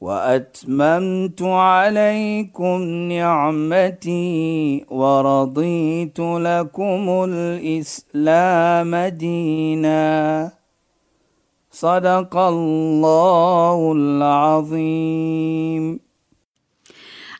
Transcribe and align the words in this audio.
وأتممت 0.00 1.42
عليكم 1.42 2.82
نعمتي 3.12 4.84
ورضيت 4.88 6.20
لكم 6.20 7.24
الإسلام 7.28 8.96
دينا. 8.96 10.52
صدق 11.70 12.36
الله 12.36 13.92
العظيم. 13.92 16.00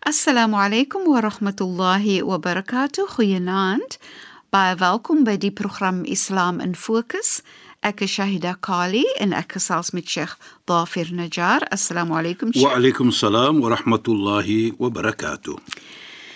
السلام 0.06 0.54
عليكم 0.54 1.09
ورحمة 1.09 1.56
الله 1.60 2.23
وبركاته. 2.23 3.06
خيانات 3.06 3.95
بايفالكم 4.52 5.24
بدي 5.24 5.51
برنامج 5.51 6.10
اسلام 6.10 6.60
ان 6.60 6.73
فوكس 6.73 7.42
Ek 7.80 8.02
is 8.04 8.12
Shahida 8.12 8.58
Kali 8.60 9.06
en 9.24 9.32
ek 9.32 9.54
gesels 9.56 9.94
met 9.96 10.04
Sheikh 10.04 10.34
Dafir 10.68 11.08
Najjar. 11.16 11.64
Assalamu 11.72 12.12
alaykum 12.12 12.50
Sheikh. 12.52 12.66
Wa 12.66 12.74
alaykum 12.76 13.08
salaam 13.08 13.62
wa 13.64 13.70
rahmatullahi 13.72 14.74
wa 14.76 14.90
barakatuh. 14.92 15.56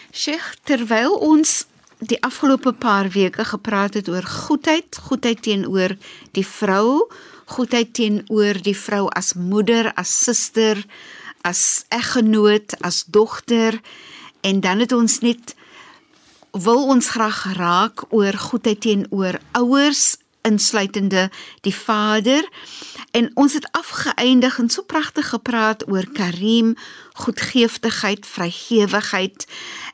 Sheikh, 0.08 0.46
terwyl 0.64 1.12
ons 1.20 1.66
die 2.00 2.16
afgelope 2.24 2.72
paar 2.80 3.10
weke 3.12 3.44
gepraat 3.44 4.00
het 4.00 4.08
oor 4.08 4.24
goedheid, 4.24 4.96
goedheid 4.96 5.44
teenoor 5.44 5.98
die 6.32 6.46
vrou, 6.48 7.10
goedheid 7.52 7.92
teenoor 7.92 8.62
die 8.64 8.76
vrou 8.76 9.10
as 9.12 9.34
moeder, 9.36 9.92
as 10.00 10.16
suster, 10.24 10.80
as 11.44 11.84
eggenoot, 11.92 12.72
as 12.80 13.04
dogter 13.04 13.82
en 14.40 14.64
dan 14.64 14.80
het 14.80 14.96
ons 14.96 15.20
net 15.20 15.52
wil 16.56 16.86
ons 16.88 17.04
graag 17.12 17.44
raak 17.60 18.08
oor 18.14 18.32
goedheid 18.32 18.80
teenoor 18.80 19.42
ouers 19.52 20.14
insluitende 20.44 21.30
die 21.60 21.74
vader. 21.74 22.48
En 23.10 23.30
ons 23.34 23.52
het 23.52 23.68
afgeëindig 23.72 24.58
en 24.58 24.68
so 24.70 24.82
pragtig 24.82 25.28
gepraat 25.28 25.88
oor 25.88 26.06
Karim, 26.12 26.76
goedgeeftigheid, 27.12 28.26
vrygewigheid. 28.26 29.46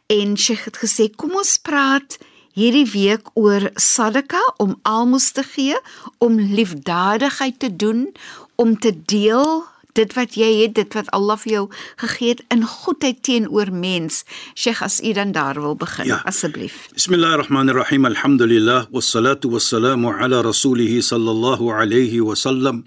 En 0.07 0.37
Sheikh 0.39 0.65
het 0.65 0.81
gesê 0.83 1.11
kom 1.17 1.37
ons 1.39 1.57
praat 1.63 2.19
hierdie 2.53 2.89
week 2.91 3.31
oor 3.39 3.71
sadaka 3.75 4.41
om 4.57 4.79
almos 4.83 5.31
te 5.31 5.43
gee, 5.43 5.79
om 6.19 6.41
liefdadigheid 6.41 7.59
te 7.59 7.77
doen, 7.77 8.09
om 8.55 8.79
te 8.79 8.93
deel 9.05 9.65
dit 9.96 10.12
wat 10.18 10.36
jy 10.36 10.50
het, 10.62 10.76
dit 10.76 10.98
wat 10.98 11.08
Allah 11.16 11.38
vir 11.40 11.52
jou 11.52 11.64
gegee 12.02 12.34
het 12.34 12.42
in 12.52 12.66
goedheid 12.68 13.22
teenoor 13.24 13.72
mens. 13.72 14.24
Sheikh, 14.54 14.84
as 14.84 15.00
u 15.00 15.14
dan 15.16 15.32
daar 15.32 15.60
wil 15.62 15.76
begin, 15.80 16.12
ja. 16.12 16.22
asseblief. 16.28 16.90
Bismillahirrahmanirrahim. 16.94 18.06
Alhamdulillah 18.06 18.88
wassalatu 18.92 19.56
wassalamu 19.56 20.12
ala 20.12 20.44
rasulih 20.44 21.00
sallallahu 21.00 21.72
alayhi 21.72 22.20
wa 22.20 22.36
sallam 22.36 22.84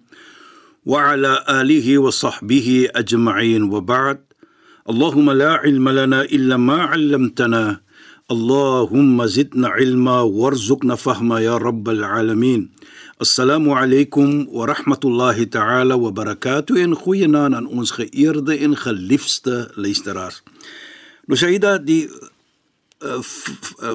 wa 0.84 1.12
ala 1.12 1.40
alihi 1.48 1.96
wa 1.98 2.12
sahbihi 2.12 2.92
ajma'in 2.92 3.68
wa 3.72 3.80
ba'd. 3.80 4.28
اللهم 4.88 5.30
لا 5.30 5.52
علم 5.52 5.88
لنا 5.88 6.22
الا 6.32 6.56
ما 6.56 6.82
علمتنا 6.82 7.80
اللهم 8.30 9.26
زدنا 9.26 9.68
علما 9.68 10.20
وارزقنا 10.20 10.94
فهما 10.94 11.40
يا 11.40 11.56
رب 11.56 11.88
العالمين 11.88 12.70
Assalamu 13.23 13.71
alaykum 13.71 14.51
wa 14.51 14.65
rahmatullahi 14.67 15.47
ta'ala 15.47 15.95
wa 15.95 16.11
barakatuh 16.11 16.75
en 16.83 16.91
goeienaand 16.91 17.55
aan 17.55 17.67
ons 17.71 17.93
geëerde 17.95 18.57
en 18.65 18.73
geliefde 18.75 19.71
luisteraars. 19.79 20.41
Nou 21.31 21.37
Saida 21.39 21.77
die 21.79 22.01
uh, 22.11 23.21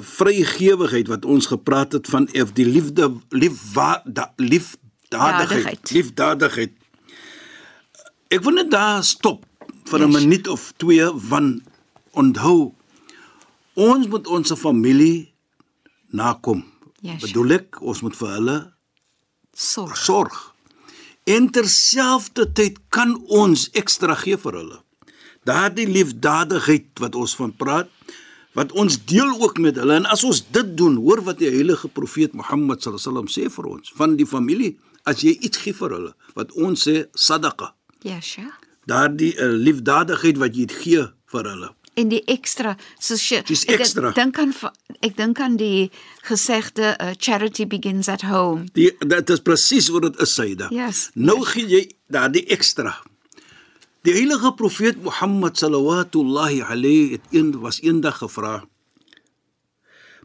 vrygewigheid 0.00 1.10
wat 1.12 1.26
ons 1.28 1.50
gepraat 1.52 1.98
het 1.98 2.08
van 2.08 2.24
of 2.40 2.54
die 2.56 2.64
liefde 2.64 3.10
liefwa 3.28 3.98
da, 4.06 4.30
liefdadigheid 4.40 5.92
liefdadigheid. 5.92 6.72
Ek 8.32 8.40
wil 8.48 8.56
net 8.62 8.72
daar 8.72 9.04
stop 9.04 9.44
vir 9.92 10.06
'n 10.06 10.08
yes. 10.08 10.22
minuut 10.22 10.48
of 10.48 10.72
twee 10.80 11.04
van 11.28 11.60
onthou 12.16 12.72
ons 13.76 14.08
moet 14.08 14.26
ons 14.26 14.56
familie 14.56 15.34
nakom. 16.16 16.64
Yes. 17.04 17.20
Bedoel 17.28 17.60
ek 17.60 17.84
ons 17.84 18.00
moet 18.00 18.16
vir 18.16 18.34
hulle 18.38 18.58
sorg. 19.58 19.96
Sorg. 19.96 20.36
En 21.28 21.50
terselfdertyd 21.52 22.78
kan 22.94 23.16
ons 23.26 23.68
ekstra 23.76 24.16
gee 24.22 24.38
vir 24.40 24.58
hulle. 24.60 24.78
Daardie 25.48 25.88
liefdadigheid 25.88 27.02
wat 27.02 27.16
ons 27.18 27.34
van 27.36 27.52
praat, 27.56 27.90
wat 28.56 28.72
ons 28.72 28.96
deel 29.08 29.30
ook 29.38 29.58
met 29.62 29.76
hulle 29.78 29.98
en 30.00 30.08
as 30.10 30.24
ons 30.26 30.40
dit 30.54 30.70
doen, 30.76 30.96
hoor 31.04 31.22
wat 31.26 31.40
die 31.42 31.50
heilige 31.52 31.88
profeet 31.88 32.34
Mohammed 32.36 32.82
sallam 32.84 33.28
sê 33.30 33.46
vir 33.52 33.68
ons 33.74 33.92
van 33.98 34.16
die 34.18 34.26
familie, 34.26 34.76
as 35.08 35.22
jy 35.24 35.36
iets 35.36 35.60
gee 35.62 35.76
vir 35.76 35.94
hulle, 35.96 36.14
wat 36.36 36.52
ons 36.56 36.88
sê 36.88 37.04
sadaqa. 37.14 37.72
Ja, 38.06 38.20
sja. 38.24 38.48
Daardie 38.88 39.34
uh, 39.36 39.52
liefdadigheid 39.52 40.40
wat 40.40 40.56
jy 40.56 40.68
gee 40.72 41.06
vir 41.32 41.50
hulle 41.52 41.74
en 41.98 42.12
die 42.12 42.22
ekstra 42.30 42.76
soos 43.02 43.24
jy 43.26 43.42
ek 43.74 43.84
dink 44.16 44.38
aan 44.40 44.54
ek 45.04 45.16
dink 45.18 45.40
aan 45.42 45.58
die 45.60 45.90
gesegde 46.28 46.94
uh, 46.94 47.12
charity 47.18 47.66
begins 47.66 48.08
at 48.08 48.24
home. 48.26 48.68
Die 48.78 48.90
dit 48.98 49.30
is 49.34 49.42
presies 49.44 49.90
wat 49.94 50.08
dit 50.08 50.24
is 50.24 50.34
Saida. 50.34 50.70
Yes, 50.74 51.08
nou 51.14 51.40
yes. 51.42 51.54
gee 51.54 51.68
jy 51.68 51.84
daardie 52.12 52.46
ekstra. 52.54 52.94
Die 54.06 54.14
heilige 54.14 54.54
profeet 54.56 55.00
Mohammed 55.02 55.58
sallallahu 55.58 56.62
alayhi 56.64 57.16
het 57.16 57.32
een 57.34 57.52
was 57.60 57.80
eendag 57.82 58.22
gevra. 58.22 58.62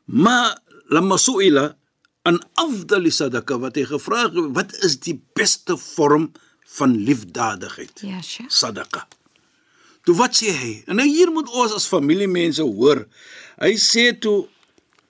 Ma 0.05 0.53
lamma 0.93 1.17
suila 1.17 1.73
an 2.23 2.39
afdal 2.61 3.09
sadaqa 3.11 3.57
wat 3.59 3.75
hy 3.79 3.85
gevra 3.89 4.29
wat 4.55 4.71
is 4.85 4.99
die 5.03 5.17
beste 5.35 5.77
vorm 5.77 6.31
van 6.77 6.95
liefdadigheid? 6.95 8.05
Ja, 8.05 8.21
sure. 8.21 8.49
Sadaqa. 8.49 9.07
Toe 10.03 10.15
wat 10.19 10.35
sê 10.35 10.51
hy? 10.51 10.73
En 10.87 10.99
nou 10.99 11.07
hier 11.07 11.31
moet 11.31 11.49
ons 11.49 11.75
as 11.75 11.87
familiemense 11.87 12.63
hoor. 12.63 13.05
Hy 13.61 13.73
sê 13.79 14.11
toe 14.19 14.43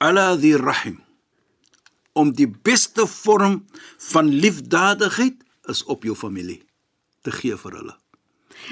ala 0.03 0.33
die 0.37 0.55
rahim 0.59 0.99
om 2.13 2.29
die 2.37 2.47
beste 2.47 3.07
vorm 3.09 3.63
van 4.11 4.29
liefdadigheid 4.29 5.41
is 5.71 5.81
op 5.89 6.05
jou 6.05 6.13
familie 6.15 6.61
te 7.25 7.31
gee 7.33 7.57
vir 7.57 7.77
hulle. 7.79 7.95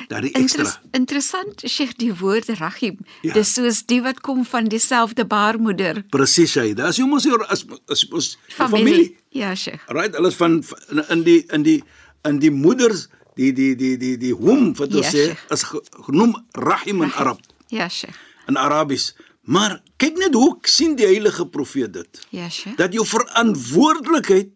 Daar 0.08 0.24
die 0.24 0.32
ekstra. 0.38 0.64
Interes, 0.64 0.76
interessant 0.96 1.64
Sheikh 1.68 1.96
die 2.00 2.12
woord 2.16 2.52
rahim. 2.60 3.00
Ja. 3.26 3.34
Dis 3.36 3.54
soos 3.56 3.82
die 3.90 4.02
wat 4.06 4.22
kom 4.24 4.44
van 4.48 4.70
dieselfde 4.72 5.26
baarmoeder. 5.28 6.04
Presies 6.14 6.54
hy. 6.60 6.72
Dis 6.78 7.02
hoe 7.02 7.08
mos 7.10 7.28
as 7.48 7.66
as 7.92 8.06
ons 8.10 8.38
familie. 8.48 8.70
familie. 8.70 9.10
Ja, 9.36 9.56
Sheikh. 9.56 9.84
Right, 9.90 10.16
alles 10.16 10.38
van 10.40 10.62
in 11.10 11.26
die 11.28 11.42
in 11.52 11.66
die 11.68 11.82
in 12.28 12.40
die 12.40 12.52
moeders 12.54 13.08
die 13.42 13.52
die 13.58 13.74
die 13.76 13.96
die 13.98 14.16
die 14.22 14.34
hom 14.38 14.72
wat 14.78 14.94
ons 14.94 15.10
ja, 15.10 15.12
sê 15.12 15.54
is 15.56 15.66
genoem 16.06 16.36
rahim 16.68 17.04
in 17.08 17.14
Arab. 17.18 17.42
Ja, 17.74 17.90
Sheikh. 17.90 18.18
In 18.52 18.60
Arabies. 18.60 19.12
Maar 19.42 19.80
kyk 20.02 20.20
net 20.22 20.36
hoe 20.38 20.58
sien 20.70 20.96
die 21.00 21.08
heilige 21.08 21.48
profeet 21.50 21.94
dit. 21.96 22.22
Ja, 22.36 22.50
Sheikh. 22.50 22.78
Dat 22.78 22.94
jou 22.94 23.06
verantwoordelikheid 23.08 24.54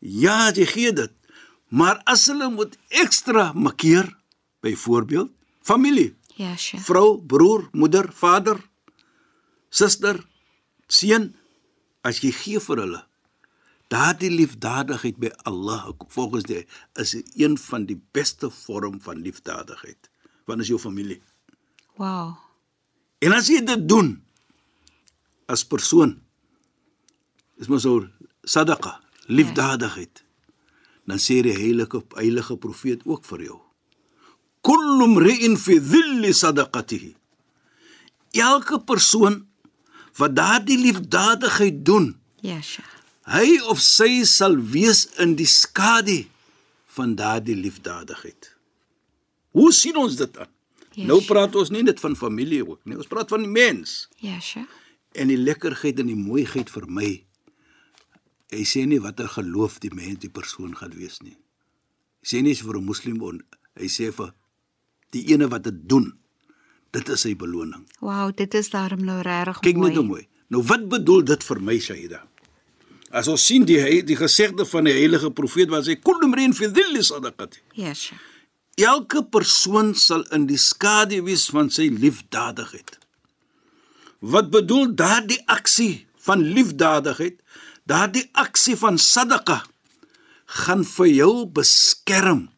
ja, 0.00 0.48
jy 0.56 0.66
gee 0.70 0.92
dit. 0.96 1.12
Maar 1.68 2.00
as 2.08 2.24
hulle 2.30 2.48
moet 2.50 2.78
ekstra 3.02 3.50
makkeer, 3.52 4.08
byvoorbeeld 4.64 5.30
familie. 5.62 6.14
Ja, 6.40 6.56
Sheikh. 6.56 6.84
Vrou, 6.86 7.20
broer, 7.20 7.68
moeder, 7.76 8.08
vader, 8.16 8.58
suster, 9.68 10.22
seun, 10.88 11.30
as 12.02 12.22
jy 12.24 12.32
gee 12.32 12.62
vir 12.64 12.84
hulle 12.86 13.04
Daardie 13.90 14.30
liefdadigheid 14.30 15.18
by 15.18 15.32
Allah 15.48 15.88
volgens 16.14 16.46
die 16.46 16.62
is 16.94 17.16
een 17.34 17.56
van 17.58 17.88
die 17.88 17.98
beste 18.14 18.50
vorm 18.50 19.00
van 19.02 19.22
liefdadigheid. 19.24 20.10
Want 20.46 20.62
is 20.62 20.70
jou 20.70 20.78
familie. 20.78 21.18
Wow. 21.98 22.36
En 23.18 23.34
as 23.34 23.50
jy 23.50 23.58
dit 23.66 23.88
doen 23.88 24.14
as 25.50 25.66
persoon 25.66 26.20
is 27.58 27.66
mos 27.68 27.82
so 27.82 28.06
sadaqa, 28.46 29.00
liefdadigheid. 29.26 30.22
Dan 31.10 31.18
sê 31.18 31.40
die 31.42 31.56
heilige 31.56 32.04
heilige 32.14 32.56
profeet 32.62 33.02
ook 33.04 33.26
vir 33.26 33.42
jou. 33.48 33.58
Kullu 34.62 35.10
mri'in 35.16 35.58
fi 35.58 35.80
dhilli 35.82 36.30
sadaqatihi. 36.36 37.10
Elke 38.38 38.78
persoon 38.86 39.42
wat 40.20 40.38
daardie 40.38 40.78
liefdadigheid 40.78 41.84
doen. 41.84 42.12
Ja, 42.46 42.62
Sheikh 42.62 42.99
hy 43.30 43.58
of 43.70 43.80
sy 43.82 44.24
sal 44.28 44.56
wees 44.74 45.04
in 45.22 45.36
die 45.38 45.46
skadu 45.48 46.24
van 46.96 47.14
daardie 47.18 47.56
liefdadigheid. 47.56 48.50
Hoe 49.54 49.70
sien 49.74 49.96
ons 49.96 50.16
dit 50.18 50.32
dan? 50.34 50.48
Yes. 50.94 51.06
Nou 51.06 51.20
praat 51.26 51.54
ons 51.58 51.70
nie 51.70 51.82
net 51.86 52.00
van 52.02 52.16
familie 52.18 52.62
ook 52.66 52.80
nie. 52.84 52.96
Ons 52.98 53.06
praat 53.10 53.30
van 53.30 53.44
die 53.46 53.50
mens. 53.50 54.08
Ja, 54.18 54.40
Sheikh. 54.42 54.70
En 55.14 55.30
die 55.30 55.38
lekkerheid 55.38 55.98
en 56.02 56.10
die 56.10 56.18
mooiheid 56.18 56.70
vir 56.70 56.86
my. 56.90 57.10
Hy 58.50 58.64
sê 58.66 58.82
nie 58.86 58.98
watter 59.02 59.30
geloof 59.30 59.78
die 59.82 59.92
mens 59.94 60.18
die 60.22 60.30
persoon 60.30 60.74
gaan 60.78 60.94
wees 60.98 61.20
nie. 61.22 61.36
Hy 62.22 62.26
sê 62.32 62.42
nie 62.42 62.54
vir 62.54 62.76
'n 62.78 62.84
moslim 62.84 63.22
on, 63.22 63.40
hy 63.78 63.86
sê 63.86 64.10
vir 64.12 64.34
die 65.12 65.24
ene 65.32 65.48
wat 65.48 65.62
dit 65.62 65.88
doen. 65.88 66.12
Dit 66.92 67.08
is 67.08 67.20
sy 67.22 67.34
beloning. 67.34 67.86
Wow, 68.00 68.34
dit 68.34 68.54
is 68.54 68.70
daarom 68.70 69.04
nou 69.04 69.20
regtig 69.22 69.60
Kyk 69.60 69.76
mooi. 69.76 69.88
net 69.88 69.96
hoe 69.96 70.06
mooi. 70.06 70.26
Nou 70.50 70.62
wat 70.62 70.88
bedoel 70.88 71.22
dit 71.24 71.44
vir 71.44 71.60
my 71.60 71.78
Shaida? 71.78 72.26
As 73.10 73.28
ons 73.30 73.42
sien 73.42 73.64
die 73.66 74.02
die 74.06 74.18
gesegde 74.18 74.64
van 74.66 74.86
die 74.86 74.94
heilige 74.94 75.32
profeet 75.34 75.70
wat 75.72 75.88
sê 75.88 75.96
kullu 75.98 76.30
mrin 76.30 76.54
fi 76.54 76.70
dhilli 76.70 77.02
sadaqati. 77.02 77.58
Ja, 77.74 77.94
Sheikh. 77.94 78.26
Elke 78.80 79.24
persoon 79.26 79.92
sal 79.98 80.22
in 80.32 80.46
die 80.48 80.58
skadu 80.60 81.18
wees 81.26 81.48
van 81.52 81.68
sy 81.74 81.90
liefdadigheid. 81.92 82.96
Wat 84.20 84.50
bedoel 84.52 84.94
daardie 84.96 85.40
aksie 85.50 86.06
van 86.24 86.44
liefdadigheid? 86.54 87.40
Daardie 87.88 88.28
aksie 88.38 88.76
van 88.78 88.96
sadaqa 89.00 89.58
gaan 90.60 90.84
vir 90.86 91.10
jou 91.10 91.34
beskerm 91.46 92.48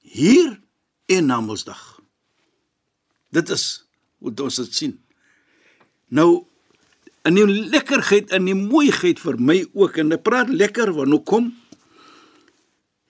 hier 0.00 0.58
en 1.12 1.28
na 1.28 1.40
Mondsdag. 1.40 1.80
Dit 3.32 3.50
is 3.52 3.84
hoe 4.20 4.32
ons 4.44 4.60
dit 4.60 4.74
sien. 4.74 4.96
Nou 6.08 6.44
in 7.24 7.34
die 7.34 7.46
lekkerheid 7.46 8.30
en 8.30 8.44
die 8.44 8.54
mooiheid 8.54 9.20
vir 9.20 9.36
my 9.38 9.64
ook 9.72 9.98
en 9.98 10.12
ek 10.12 10.22
praat 10.22 10.48
lekker 10.48 10.92
want 10.92 11.10
hoe 11.10 11.22
kom 11.22 11.52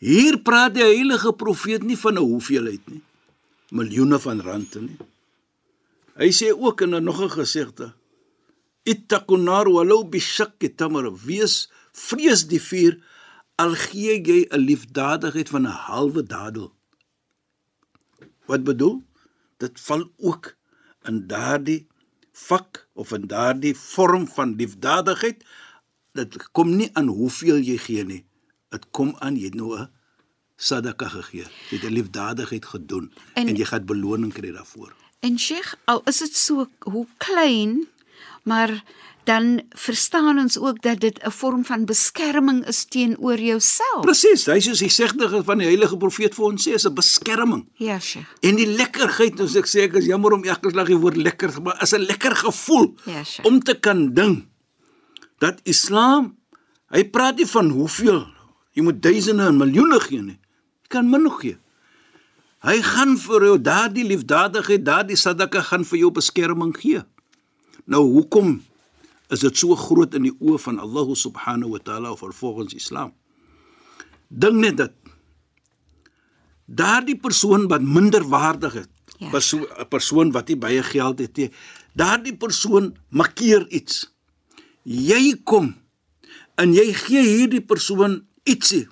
Hier 0.02 0.40
praat 0.42 0.74
die 0.74 0.82
heilige 0.82 1.30
profeet 1.38 1.84
nie 1.86 1.96
van 1.96 2.18
'n 2.18 2.26
hoeveelheid 2.26 2.82
nie. 2.90 3.02
Miljoene 3.70 4.18
van 4.18 4.40
rande 4.40 4.80
nie. 4.80 4.98
Hy 6.18 6.30
sê 6.34 6.50
ook 6.50 6.80
in 6.80 7.04
nog 7.04 7.22
'n 7.22 7.30
gesegde: 7.30 7.94
Ittaqun 8.82 9.44
nar 9.44 9.70
walau 9.70 10.02
bi 10.04 10.18
shakki 10.18 10.74
tamr. 10.74 11.06
Wees 11.26 11.70
vrees 11.92 12.46
die 12.48 12.60
vuur 12.60 12.98
al 13.54 13.74
gee 13.74 14.18
jy 14.18 14.48
'n 14.50 14.58
liefdadigheid 14.58 15.48
van 15.48 15.66
'n 15.66 15.78
halwe 15.86 16.22
dadel. 16.22 16.72
Wat 18.46 18.64
bedoel? 18.64 19.02
Dit 19.58 19.80
val 19.80 20.10
ook 20.16 20.56
in 21.04 21.26
daardie 21.26 21.86
vak 22.32 22.88
of 22.94 23.12
in 23.12 23.26
daardie 23.26 23.74
vorm 23.76 24.26
van 24.28 24.54
liefdadigheid. 24.56 25.44
Dit 26.12 26.36
kom 26.52 26.76
nie 26.76 26.90
aan 26.92 27.06
hoeveel 27.08 27.56
jy 27.64 27.76
gee 27.78 28.04
nie. 28.04 28.24
Dit 28.68 28.86
kom 28.90 29.14
aan 29.18 29.36
jy 29.36 29.44
het 29.44 29.54
nou 29.54 29.76
'n 29.78 29.88
sadaka 30.56 31.08
gegee. 31.08 31.46
Jy 31.70 31.76
het 31.78 31.84
'n 31.90 31.92
liefdadigheid 31.92 32.64
gedoen 32.64 33.12
En- 33.34 33.48
en, 33.48 33.56
jy 33.56 33.64
gaan 33.64 33.84
beloning 33.84 34.32
kry 34.32 34.52
daarvoor. 34.52 34.92
En 35.20 35.38
Sheikh, 35.38 35.74
al 35.84 36.02
is 36.04 36.18
dit 36.18 36.36
so 36.36 36.68
hoe 36.78 37.06
klein, 37.16 37.86
maar 38.42 38.84
dan 39.24 39.62
verstaan 39.70 40.38
ons 40.38 40.58
ook 40.58 40.82
dat 40.82 41.00
dit 41.00 41.18
'n 41.24 41.30
vorm 41.30 41.64
van 41.64 41.84
beskerming 41.84 42.66
is 42.66 42.84
teenoor 42.84 43.38
jouself. 43.38 44.00
Presies, 44.02 44.46
hy 44.46 44.60
soos 44.60 44.78
die 44.78 44.88
segde 44.88 45.42
van 45.44 45.58
die 45.58 45.66
heilige 45.66 45.96
profeet 45.96 46.34
vir 46.34 46.44
ons 46.44 46.68
sê, 46.68 46.72
is 46.74 46.86
'n 46.86 46.94
beskerming. 46.94 47.68
Ja, 47.74 47.98
Sheikh. 47.98 48.26
En 48.40 48.56
die 48.56 48.66
lekkerheid, 48.66 49.40
ons 49.40 49.54
ek 49.54 49.66
sê 49.66 49.80
ek 49.82 49.94
is 49.94 50.04
jammer 50.06 50.32
om 50.32 50.44
elke 50.44 50.70
slag 50.70 50.86
die 50.86 50.96
woord 50.98 51.16
lekker, 51.16 51.62
maar 51.62 51.82
is 51.82 51.92
'n 51.92 52.00
lekker 52.00 52.36
gevoel 52.36 52.94
Ja, 53.04 53.22
sure. 53.24 53.48
om 53.48 53.60
te 53.62 53.74
kan 53.74 54.14
ding 54.14 54.46
dat 55.38 55.60
Islam, 55.62 56.36
hy 56.90 57.04
praat 57.04 57.36
nie 57.36 57.46
van 57.46 57.68
hoeveel, 57.70 58.26
jy 58.72 58.82
moet 58.82 59.02
duisende 59.02 59.46
en 59.46 59.56
miljoene 59.56 60.00
gee 60.00 60.22
nie. 60.22 60.38
Jy 60.82 60.88
kan 60.88 61.10
min 61.10 61.30
gee. 61.30 61.56
Hy 62.62 62.82
gaan 62.82 63.16
vir 63.18 63.40
jou 63.42 63.56
daardie 63.60 64.04
liefdadigheid, 64.04 64.84
daardie 64.84 65.16
sadaka 65.16 65.62
gaan 65.62 65.84
vir 65.84 65.98
jou 65.98 66.10
beskerming 66.10 66.76
gee. 66.78 67.02
Nou 67.86 68.02
hoekom 68.12 68.62
is 69.32 69.40
dit 69.40 69.56
so 69.56 69.76
groot 69.78 70.14
in 70.18 70.26
die 70.28 70.34
oë 70.40 70.58
van 70.60 70.78
Allah 70.82 71.08
subhanahu 71.16 71.72
wa 71.76 71.80
taala 71.82 72.12
of 72.12 72.22
volgens 72.36 72.74
Islam? 72.76 73.12
Dink 74.28 74.60
net 74.60 74.76
dat 74.76 74.92
daardie 76.66 77.16
persoon 77.20 77.68
wat 77.68 77.82
minder 77.84 78.24
waardig 78.28 78.74
is, 78.84 78.88
Ja. 79.18 79.30
perso 79.30 79.58
'n 79.78 79.88
persoon 79.88 80.32
wat 80.32 80.48
nie 80.48 80.56
baie 80.56 80.82
geld 80.82 81.18
het 81.18 81.36
nie, 81.36 81.50
daardie 81.94 82.36
persoon 82.36 82.96
markeer 83.10 83.68
iets. 83.68 84.10
Jy 84.82 85.36
kom 85.44 85.74
en 86.56 86.72
jy 86.74 86.92
gee 86.92 87.22
hierdie 87.22 87.60
persoon 87.60 88.26
ietsie. 88.44 88.88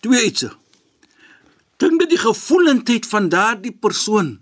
Twee 0.00 0.24
ietsie. 0.24 0.50
Dink 1.76 1.98
dit 2.00 2.10
die 2.10 2.18
gevoelendheid 2.18 3.06
van 3.06 3.28
daardie 3.28 3.72
persoon 3.72 4.40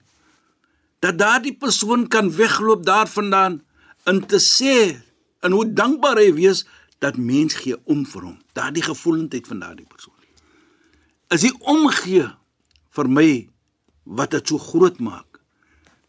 dat 1.01 1.19
daardie 1.19 1.57
persoon 1.57 2.09
kan 2.09 2.31
wegloop 2.31 2.85
daarvandaan 2.85 3.63
en 4.05 4.27
te 4.27 4.39
sê 4.39 5.01
en 5.41 5.53
hoe 5.53 5.67
dankbaar 5.73 6.21
hy 6.21 6.33
wees 6.35 6.65
dat 6.99 7.17
mens 7.17 7.55
gee 7.55 7.77
om 7.85 8.05
vir 8.07 8.23
hom. 8.23 8.39
Daardie 8.53 8.83
gevoelendheid 8.83 9.47
van 9.47 9.63
daardie 9.63 9.87
persoon. 9.87 10.15
Is 11.31 11.45
die 11.47 11.55
omgee 11.61 12.27
vir 12.97 13.09
my 13.09 13.31
wat 14.05 14.35
dit 14.35 14.49
so 14.49 14.59
groot 14.59 14.99
maak. 14.99 15.41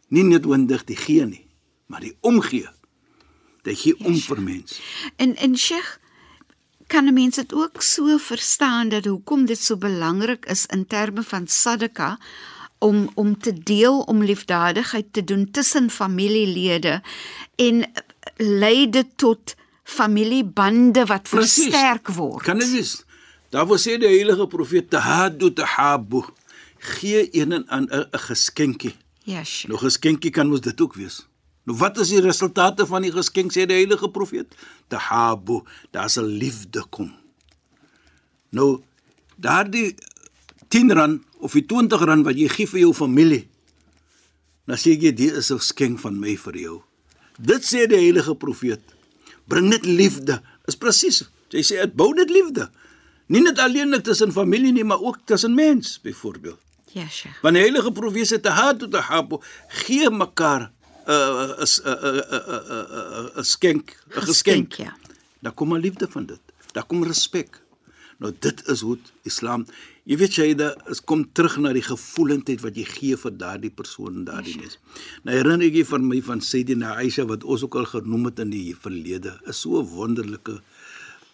Nie 0.09 0.23
noodwendig 0.23 0.85
die 0.89 0.97
gee 0.97 1.25
nie, 1.25 1.45
maar 1.85 2.01
die 2.01 2.15
omgee. 2.25 2.69
Dat 3.61 3.77
gee 3.77 3.97
om 3.99 4.15
vir 4.17 4.41
mens. 4.41 4.79
En 5.17 5.35
en 5.35 5.57
Sheikh, 5.57 5.99
kan 6.89 7.05
'n 7.05 7.13
mens 7.13 7.35
dit 7.35 7.53
ook 7.53 7.81
so 7.81 8.17
verstaan 8.17 8.89
dat 8.89 9.05
hoekom 9.05 9.45
dit 9.45 9.59
so 9.59 9.77
belangrik 9.77 10.45
is 10.45 10.65
in 10.65 10.87
terme 10.87 11.23
van 11.23 11.47
sadaka 11.47 12.17
om 12.79 13.09
om 13.15 13.37
te 13.37 13.53
deel 13.53 13.99
om 13.99 14.23
liefdadigheid 14.23 15.05
te 15.11 15.23
doen 15.23 15.51
tussen 15.51 15.89
familielede 15.89 17.01
en 17.55 17.91
lei 18.37 18.89
dit 18.89 19.07
tot 19.15 19.55
familiebande 19.83 21.05
wat 21.05 21.29
Precies. 21.29 21.63
versterk 21.63 22.07
word. 22.07 22.43
Kan 22.43 22.59
dit 22.59 22.71
wees? 22.71 23.03
Daarvoor 23.49 23.79
sê 23.81 23.97
die 23.97 24.07
heilige 24.11 24.47
profeet 24.47 24.89
tahaddu 24.89 25.53
tahabu. 25.53 26.23
Gee 26.77 27.27
een 27.31 27.51
en 27.51 27.65
aan 27.69 27.87
'n 27.89 28.05
'n 28.11 28.19
geskenkie. 28.29 28.95
Ja, 29.23 29.43
Sheikh. 29.43 29.67
Nou 29.67 29.79
geskenkie 29.79 30.31
kan 30.31 30.47
mos 30.47 30.61
dit 30.61 30.81
ook 30.81 30.93
wees. 30.93 31.27
Nou 31.63 31.77
wat 31.77 31.99
is 31.99 32.07
die 32.09 32.21
resultate 32.21 32.85
van 32.85 33.01
die 33.01 33.11
geskenk 33.11 33.51
sê 33.51 33.65
die 33.65 33.75
heilige 33.81 34.09
profeet? 34.09 34.55
Tahabu, 34.87 35.61
daar 35.91 36.09
sal 36.09 36.23
liefde 36.23 36.85
kom. 36.89 37.13
Nou 38.49 38.81
daardie 39.35 39.95
10 40.67 40.91
rand 40.93 41.21
of 41.39 41.55
die 41.55 41.65
20 41.65 42.03
rand 42.05 42.25
wat 42.27 42.37
jy 42.37 42.47
gee 42.51 42.67
vir 42.67 42.79
jou 42.83 42.93
familie. 42.93 43.47
Dan 44.69 44.77
sê 44.77 44.93
jy 44.93 45.11
dit 45.15 45.31
is 45.33 45.51
'n 45.51 45.59
skenk 45.59 45.99
van 45.99 46.19
my 46.19 46.35
vir 46.37 46.55
jou. 46.57 46.81
Dit 47.39 47.63
sê 47.63 47.87
die 47.87 47.97
heilige 47.97 48.35
profeet. 48.35 48.81
Bring 49.47 49.69
net 49.69 49.85
liefde. 49.85 50.41
Is 50.67 50.75
presies. 50.75 51.23
Jy 51.49 51.63
sê 51.63 51.75
dit 51.81 51.95
bou 51.95 52.13
net 52.13 52.29
liefde. 52.29 52.69
Nie 53.27 53.41
net 53.41 53.59
alleenlik 53.59 54.03
tussen 54.03 54.31
familie 54.31 54.71
nie, 54.71 54.83
maar 54.83 54.99
ook 55.01 55.17
tussen 55.25 55.53
mens 55.55 55.99
byvoorbeeld. 56.01 56.59
Ja, 56.93 57.07
Sheikh. 57.07 57.41
Want 57.41 57.53
die 57.55 57.61
heilige 57.61 57.91
profeet 57.91 58.27
sê 58.31 58.39
tahadu 58.41 58.87
tahabu 58.89 59.39
gee 59.67 60.09
mekaar 60.09 60.71
'n 61.05 61.11
'n 61.11 61.55
'n 61.61 62.23
'n 62.35 63.39
'n 63.39 63.43
skenk, 63.43 63.95
'n 64.15 64.21
geskenk. 64.21 64.73
ja. 64.73 64.95
Daar 65.41 65.53
kom 65.53 65.73
'n 65.73 65.79
liefde 65.79 66.07
van 66.09 66.25
dit. 66.25 66.39
Daar 66.73 66.85
kom 66.85 67.03
respek. 67.03 67.61
Nou 68.17 68.33
dit 68.39 68.67
is 68.67 68.81
hoe 68.81 68.97
Islam, 69.23 69.65
jy 70.09 70.17
weet 70.17 70.37
jy, 70.39 70.47
dit 70.57 70.89
is 70.89 71.01
kom 71.05 71.21
terug 71.37 71.59
na 71.61 71.71
die 71.75 71.85
gevoelendheid 71.85 72.63
wat 72.65 72.77
jy 72.79 72.85
gee 72.89 73.17
vir 73.21 73.35
daardie 73.37 73.69
persoon 73.69 74.21
en 74.21 74.25
daardie 74.25 74.55
mens. 74.57 74.79
Nou 75.23 75.35
herinner 75.37 75.67
ek 75.69 75.75
jy 75.81 75.85
van 75.85 76.07
my 76.09 76.21
van 76.25 76.41
Sayyidina 76.41 76.95
Aisha 76.97 77.27
wat 77.29 77.45
ons 77.45 77.63
ook 77.67 77.77
al 77.77 77.85
genoem 77.91 78.31
het 78.31 78.41
in 78.41 78.49
die 78.55 78.73
verlede. 78.73 79.37
Is 79.45 79.61
so 79.61 79.81
'n 79.81 79.85
wonderlike 79.85 80.57
'n 80.57 80.61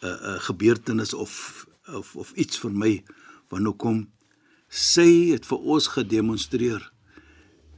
uh, 0.03 0.09
'n 0.09 0.35
uh, 0.35 0.39
gebeurtenis 0.49 1.13
of 1.13 1.65
of 1.93 2.15
of 2.15 2.33
iets 2.35 2.59
vir 2.59 2.71
my 2.71 3.03
van 3.49 3.65
hoekom 3.65 4.07
sy 4.69 5.31
het 5.31 5.45
vir 5.45 5.61
ons 5.75 5.87
gedemonstreer 5.93 6.91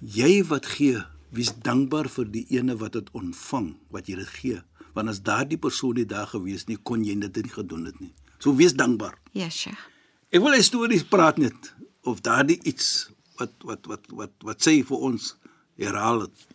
jy 0.02 0.32
wat 0.48 0.70
gee 0.78 1.02
wees 1.36 1.52
dankbaar 1.66 2.08
vir 2.10 2.30
die 2.32 2.46
ene 2.56 2.78
wat 2.80 2.96
dit 2.96 3.12
ontvang 3.18 3.74
wat 3.92 4.08
jy 4.08 4.16
dit 4.22 4.32
gee 4.40 4.62
want 4.96 5.12
as 5.12 5.22
daardie 5.22 5.60
persoon 5.60 6.00
nie 6.00 6.08
daar 6.08 6.30
gewees 6.32 6.68
nie 6.72 6.80
kon 6.90 7.04
jy 7.04 7.18
dit 7.28 7.44
nie 7.44 7.54
gedoen 7.54 7.86
het 7.90 8.00
nie 8.00 8.14
so 8.40 8.56
wees 8.56 8.74
dankbaar 8.74 9.18
Ja, 9.34 9.50
Sheikh. 9.50 9.97
Ek 10.30 10.42
wil 10.42 10.56
'n 10.56 10.64
stories 10.64 11.04
praat 11.04 11.38
net 11.38 11.74
of 12.04 12.22
daardie 12.22 12.60
iets 12.64 13.10
wat 13.38 13.54
wat 13.64 13.86
wat 13.86 14.04
wat 14.12 14.34
wat 14.44 14.62
sy 14.62 14.84
vir 14.84 14.98
ons 14.98 15.36
herhaal 15.78 16.26
het 16.28 16.48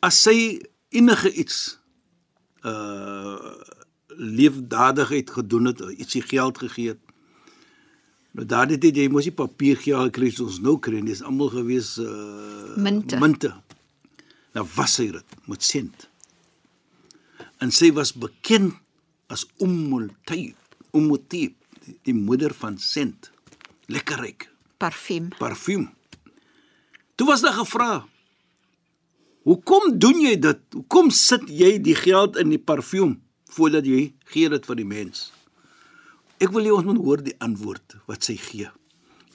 as 0.00 0.22
sy 0.22 0.60
enige 0.90 1.32
iets 1.32 1.78
uh 2.64 3.54
leefdadigheid 4.20 5.30
gedoen 5.30 5.70
het, 5.70 5.78
ietsie 5.96 6.20
geld 6.20 6.58
gegee 6.58 6.88
het. 6.92 6.98
Nou 8.36 8.44
daardie 8.44 8.76
tyd 8.82 8.98
jy 8.98 9.06
mos 9.08 9.24
nie 9.24 9.32
papier 9.32 9.78
geld 9.80 10.12
kry 10.12 10.28
soos 10.28 10.58
ons 10.58 10.64
nou 10.66 10.74
kry 10.82 10.98
nie, 10.98 11.14
dis 11.14 11.22
almal 11.24 11.48
gewees 11.54 11.94
uh 12.02 12.76
Munte. 12.76 13.16
munte. 13.22 13.52
Nou 14.52 14.66
was 14.74 14.98
sy 14.98 15.06
dit 15.14 15.36
met 15.48 15.64
sent. 15.64 16.08
En 17.62 17.72
sy 17.72 17.92
was 17.96 18.12
bekend 18.12 18.76
as 19.30 19.46
Ummul 19.62 20.10
Tayyib, 20.28 20.58
Ummul 20.92 21.22
Tayyib, 21.30 21.56
die, 22.02 22.14
moeder 22.14 22.54
van 22.54 22.78
sent. 22.78 23.30
Lekker 23.86 24.20
ryk 24.20 24.48
Parfum. 24.80 25.28
parfuum. 25.38 25.90
Toe 27.14 27.26
was 27.26 27.40
daar 27.40 27.52
gevra: 27.52 28.06
"Hoekom 29.42 29.98
doen 29.98 30.20
jy 30.20 30.38
dit? 30.38 30.60
Hoekom 30.72 31.10
sit 31.10 31.42
jy 31.48 31.78
die 31.80 31.94
geld 31.94 32.36
in 32.36 32.48
die 32.48 32.58
parfuum 32.58 33.20
voordat 33.44 33.84
jy 33.84 34.14
gee 34.24 34.48
dit 34.48 34.66
vir 34.66 34.76
die 34.76 34.88
mens?" 34.88 35.32
Ek 36.40 36.48
wil 36.56 36.64
hê 36.64 36.72
ons 36.72 36.84
moet 36.84 36.96
hoor 36.96 37.20
die 37.20 37.36
antwoord 37.44 37.98
wat 38.08 38.24
sy 38.24 38.38
gee. 38.40 38.70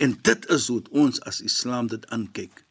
En 0.02 0.16
dit 0.22 0.48
is 0.50 0.68
hoe 0.68 0.82
ons 0.90 1.22
as 1.22 1.42
Islam 1.46 1.88
dit 1.88 2.08
aankyk. 2.10 2.64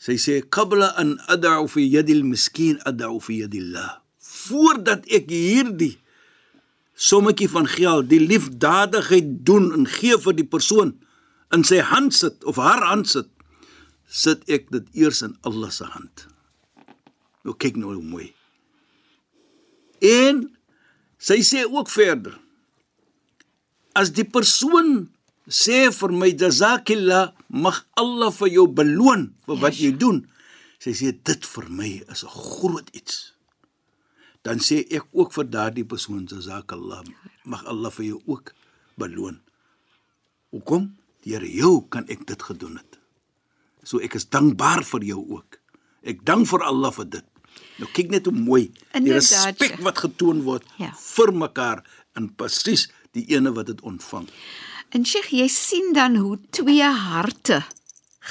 Sy 0.00 0.16
sê 0.16 0.40
qabla 0.48 0.94
an 1.00 1.18
ad'u 1.28 1.68
fi 1.68 1.84
yadil 1.84 2.24
miskeen 2.24 2.80
ad'u 2.88 3.20
fi 3.20 3.42
yadillah. 3.42 4.00
Voordat 4.18 5.04
ek 5.12 5.28
hierdie 5.28 5.98
sommetjie 6.94 7.48
van 7.50 7.66
geld, 7.66 8.08
die 8.08 8.22
liefdadigheid 8.22 9.44
doen 9.46 9.72
en 9.74 9.86
gee 9.86 10.18
vir 10.18 10.36
die 10.38 10.46
persoon 10.46 10.94
in 11.54 11.64
sy 11.66 11.80
hand 11.86 12.14
sit 12.14 12.44
of 12.48 12.58
haar 12.58 12.82
hand 12.86 13.08
sit, 13.10 13.28
sit 14.06 14.42
ek 14.50 14.70
dit 14.74 14.86
eers 15.04 15.22
in 15.26 15.36
Allah 15.46 15.70
se 15.74 15.86
hand. 15.90 16.26
Nou 17.44 17.54
kyk 17.58 17.76
nou 17.76 17.94
hoe 17.94 18.02
mooi. 18.02 18.30
En 20.04 20.46
sy 21.18 21.40
sê 21.46 21.64
ook 21.64 21.90
verder 21.92 22.38
as 23.94 24.10
die 24.14 24.26
persoon 24.26 25.06
sê 25.46 25.86
vir 25.94 26.12
my 26.12 26.30
jazakillah 26.32 27.34
mag 27.48 27.84
Allah 28.00 28.32
vir 28.34 28.50
jou 28.56 28.66
beloon 28.80 29.28
vir 29.46 29.60
wat 29.62 29.78
jy 29.78 29.92
doen. 29.98 30.24
Sy 30.82 30.94
sê 30.96 31.12
dit 31.14 31.46
vir 31.54 31.68
my 31.70 31.90
is 32.10 32.24
'n 32.24 32.34
groot 32.34 32.88
iets. 32.92 33.33
Dan 34.44 34.60
sê 34.60 34.82
ek 34.92 35.08
ook 35.16 35.32
vir 35.32 35.48
daardie 35.48 35.86
persoon 35.88 36.26
jazakallah 36.28 37.00
mag 37.48 37.64
Allah 37.64 37.92
vir 37.96 38.04
jou 38.12 38.20
ook 38.28 38.52
beloon. 39.00 39.40
Hoekom? 40.52 40.90
Deur 41.24 41.44
jou 41.48 41.86
kan 41.88 42.04
ek 42.12 42.26
dit 42.28 42.42
gedoen 42.42 42.76
het. 42.76 42.98
So 43.84 44.00
ek 44.04 44.16
is 44.20 44.28
dankbaar 44.28 44.84
vir 44.84 45.06
jou 45.14 45.22
ook. 45.38 45.60
Ek 46.04 46.20
dank 46.28 46.48
vir 46.50 46.64
Allah 46.64 46.92
vir 46.92 47.08
dit. 47.16 47.26
Nou 47.80 47.88
kyk 47.96 48.12
net 48.12 48.28
hoe 48.28 48.36
mooi 48.36 48.68
die 48.92 49.14
respek 49.14 49.80
wat 49.82 50.04
getoon 50.04 50.44
word 50.46 50.66
ja. 50.78 50.92
vir 50.92 51.32
mekaar 51.34 51.82
en 52.18 52.28
presies 52.36 52.88
die 53.16 53.24
ene 53.32 53.54
wat 53.56 53.70
dit 53.72 53.80
ontvang. 53.80 54.28
En 54.94 55.06
Sheikh, 55.06 55.32
jy 55.34 55.48
sien 55.50 55.94
dan 55.96 56.18
hoe 56.20 56.36
twee 56.54 56.86
harte 56.86 57.64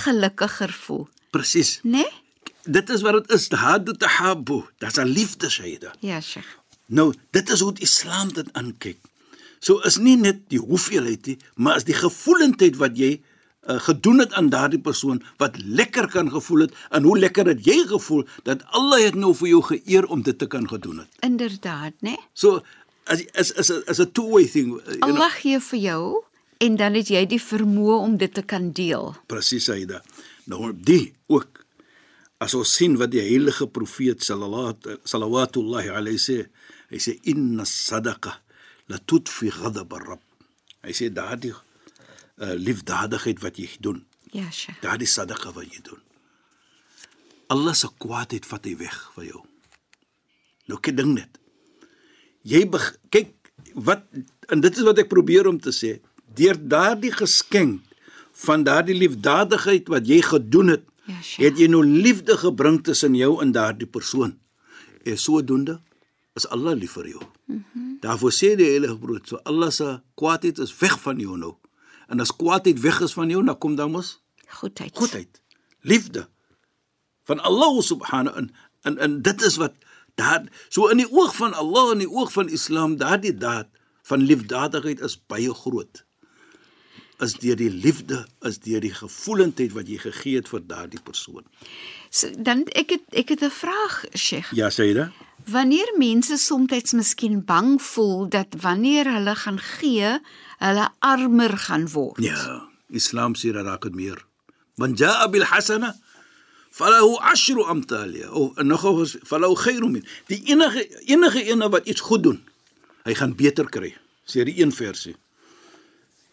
gelukkiger 0.03 0.71
voel. 0.71 1.07
Presies. 1.35 1.79
Né? 1.83 2.03
Nee? 2.03 2.22
Dit 2.63 2.89
is 2.89 3.01
wat 3.01 3.13
dit 3.13 3.31
is, 3.31 3.49
hadu 3.51 3.93
tahabu. 3.97 4.63
Dit's 4.79 4.97
'n 4.97 5.07
liefde 5.07 5.49
Shaida. 5.49 5.93
Ja, 5.99 6.21
Sheikh. 6.21 6.47
Nou, 6.85 7.13
dit 7.31 7.49
is 7.49 7.59
hoe 7.59 7.73
die 7.73 7.83
Islam 7.83 8.33
dit 8.33 8.47
aankyk. 8.53 8.97
So 9.59 9.79
is 9.79 9.97
nie 9.97 10.17
net 10.17 10.41
die 10.51 10.59
hoeveelheid 10.59 11.25
nie, 11.25 11.37
maar 11.55 11.79
is 11.79 11.87
die 11.87 11.95
gevoelendheid 11.95 12.75
wat 12.75 12.97
jy 12.99 13.13
uh, 13.15 13.79
gedoen 13.79 14.19
het 14.19 14.33
aan 14.33 14.49
daardie 14.51 14.79
persoon 14.79 15.21
wat 15.37 15.55
lekker 15.57 16.09
kan 16.11 16.31
gevoel 16.31 16.65
het 16.65 16.73
en 16.89 17.03
hoe 17.03 17.17
lekker 17.19 17.47
het 17.47 17.63
jy 17.65 17.77
gevoel 17.87 18.25
dat 18.43 18.63
Allah 18.75 19.05
het 19.05 19.15
nou 19.15 19.31
vir 19.35 19.47
jou 19.53 19.61
geëer 19.63 20.07
om 20.11 20.21
dit 20.21 20.37
te 20.37 20.47
kan 20.47 20.67
gedoen 20.67 20.97
het. 21.05 21.07
Inderdaad, 21.19 21.95
né? 22.03 22.15
Nee? 22.15 22.19
So 22.33 22.59
as 23.03 23.23
is 23.31 23.51
is 23.51 23.69
is 23.69 23.99
'n 23.99 24.11
two-way 24.11 24.47
thing. 24.47 24.79
Allah 24.99 25.31
gee 25.31 25.59
vir 25.59 25.79
jou 25.79 26.23
en 26.57 26.75
dan 26.75 26.93
het 26.93 27.07
jy 27.07 27.25
die 27.25 27.41
vermoë 27.41 27.97
om 27.99 28.17
dit 28.17 28.33
te 28.33 28.41
kan 28.41 28.71
deel. 28.71 29.15
Presies 29.25 29.69
Aida. 29.69 30.03
Nou 30.43 30.73
die 30.75 31.15
ook 31.27 31.62
as 32.43 32.55
ons 32.57 32.75
sien 32.77 32.95
wat 32.99 33.13
die 33.13 33.23
heilige 33.23 33.67
profeet 33.71 34.23
sallallahu 34.23 35.91
alayhi 35.95 36.19
sê, 36.19 36.37
hy 36.91 36.99
sê 37.01 37.17
inna 37.31 37.65
sadaqa 37.67 38.35
la 38.91 38.99
tudfi 38.99 39.51
ghadab 39.53 39.93
ar-rabb. 39.95 40.23
Hy 40.83 40.95
sê 40.95 41.09
daardie 41.13 41.53
uh, 41.53 42.55
liefdadigheid 42.59 43.39
wat 43.43 43.59
jy 43.61 43.69
doen. 43.79 44.01
Ja, 44.33 44.49
Sheikh. 44.51 44.81
Daardie 44.83 45.07
sadaqa 45.09 45.53
wat 45.55 45.69
jy 45.71 45.83
doen. 45.85 46.01
Allah 47.53 47.75
se 47.77 47.87
kwaadheid 48.01 48.47
vat 48.49 48.67
hy 48.67 48.75
weg 48.79 48.97
van 49.15 49.29
jou. 49.29 49.43
Nou 50.71 50.79
kyk 50.83 50.97
ding 50.99 51.15
net. 51.15 51.39
Jy 52.47 52.65
kyk 53.13 53.31
wat 53.87 54.03
en 54.51 54.61
dit 54.63 54.75
is 54.75 54.85
wat 54.85 54.99
ek 54.99 55.11
probeer 55.11 55.47
om 55.47 55.59
te 55.61 55.71
sê 55.75 55.97
deur 56.35 56.57
daardie 56.57 57.13
geskenk 57.13 57.83
van 58.43 58.65
daardie 58.65 58.97
liefdadigheid 58.97 59.89
wat 59.93 60.07
jy 60.09 60.19
gedoen 60.25 60.73
het, 60.73 60.85
ja, 61.05 61.19
het 61.45 61.57
jy 61.59 61.67
nou 61.67 61.83
liefde 61.85 62.37
gebring 62.37 62.81
tussen 62.83 63.15
jou 63.15 63.41
en 63.41 63.51
daardie 63.51 63.87
persoon. 63.87 64.37
En 65.03 65.17
sodoende 65.17 65.81
is 66.33 66.47
Allah 66.47 66.77
lief 66.77 66.95
vir 66.97 67.07
jou. 67.07 67.21
Mm 67.45 67.63
-hmm. 67.73 67.97
Daarvoor 67.99 68.31
sê 68.31 68.55
die 68.55 68.69
heilige 68.69 68.97
brood, 68.97 69.27
so 69.27 69.39
Allah 69.43 69.71
se 69.71 70.01
kwaadheid 70.15 70.57
is 70.59 70.77
weg 70.79 70.99
van 71.01 71.19
jou 71.19 71.37
nou. 71.37 71.53
En 72.07 72.19
as 72.19 72.35
kwaadheid 72.35 72.79
weg 72.79 73.01
is 73.01 73.13
van 73.13 73.29
jou, 73.29 73.43
dan 73.45 73.57
kom 73.57 73.75
dan 73.75 73.91
mos 73.91 74.23
goedheid. 74.53 74.97
Goedheid. 74.97 75.41
Liefde 75.81 76.27
van 77.23 77.39
Allah 77.39 77.81
subhanahu 77.81 78.37
en 78.37 78.51
en, 78.83 78.97
en 78.97 79.21
dit 79.21 79.41
is 79.41 79.55
wat 79.55 79.75
daar 80.19 80.43
so 80.69 80.87
in 80.91 80.99
die 80.99 81.11
oog 81.11 81.35
van 81.35 81.53
Allah 81.53 81.85
en 81.91 82.01
in 82.01 82.03
die 82.03 82.11
oog 82.11 82.31
van 82.31 82.49
Islam 82.49 82.97
daardie 82.99 83.37
daad 83.37 83.69
van 84.03 84.25
liefdadigheid 84.27 84.99
is 84.99 85.15
baie 85.27 85.53
groot 85.53 86.03
is 87.23 87.33
deur 87.41 87.57
die 87.59 87.71
liefde, 87.71 88.25
is 88.47 88.59
deur 88.63 88.81
die 88.83 88.93
gevoelendheid 88.93 89.73
wat 89.73 89.89
jy 89.89 89.97
gegee 90.03 90.39
het 90.39 90.49
vir 90.51 90.63
daardie 90.67 91.01
persoon. 91.03 91.45
So, 92.13 92.29
dan 92.37 92.65
ek 92.77 92.95
het 92.97 93.05
ek 93.23 93.33
het 93.33 93.43
'n 93.43 93.49
vraag, 93.49 94.05
Sheikh. 94.13 94.51
Ja, 94.53 94.69
Saida. 94.69 95.11
Wanneer 95.45 95.93
mense 95.97 96.37
soms 96.37 96.93
miskien 96.93 97.43
bang 97.45 97.81
voel 97.81 98.29
dat 98.29 98.47
wanneer 98.61 99.05
hulle 99.13 99.35
gaan 99.35 99.59
gee, 99.59 100.19
hulle 100.57 100.89
armer 100.99 101.57
gaan 101.57 101.89
word. 101.89 102.23
Ja, 102.23 102.69
Islam 102.89 103.35
sê 103.35 103.51
dat 103.51 103.65
raak 103.65 103.81
dit 103.81 103.95
meer. 103.95 104.25
Man 104.75 104.93
jaa 104.95 105.27
bil 105.29 105.43
hasana 105.43 105.95
falahu 106.69 107.17
ashru 107.19 107.63
amthaliha 107.63 108.29
of 108.29 108.61
nog 108.63 108.83
of 108.83 109.15
falahu 109.23 109.55
khairu 109.55 109.89
min. 109.89 110.05
Die 110.27 110.41
enige 110.45 110.87
enige 111.05 111.43
ene 111.43 111.69
wat 111.69 111.87
iets 111.87 112.01
goed 112.01 112.23
doen, 112.23 112.39
hy 113.03 113.13
gaan 113.13 113.35
beter 113.35 113.69
kry. 113.69 113.95
Sê 114.25 114.43
die 114.43 114.61
een 114.61 114.71
versie. 114.71 115.15